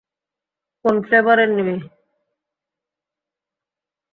[0.85, 1.75] কোন ফ্লেভারের নিবি?